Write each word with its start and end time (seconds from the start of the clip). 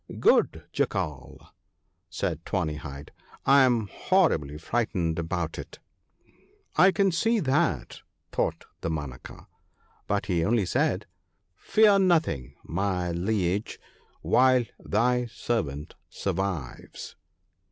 'Good 0.19 0.63
Jackal/ 0.71 1.49
said 2.09 2.43
Tawny 2.43 2.77
hide, 2.77 3.11
'I 3.45 3.61
am 3.63 3.87
horribly 3.91 4.57
frightened 4.57 5.19
about 5.19 5.59
it.'' 5.59 5.77
I 6.85 6.89
can 6.91 7.11
see 7.11 7.39
that/ 7.39 8.01
thought 8.31 8.65
Damanaka; 8.81 9.45
but 10.07 10.25
he 10.25 10.43
only 10.43 10.65
said,' 10.65 11.05
Fear 11.55 11.99
nothing, 11.99 12.55
my 12.63 13.11
liege, 13.11 13.79
while 14.23 14.63
thy 14.83 15.27
servant 15.27 15.93
survives.' 16.09 17.15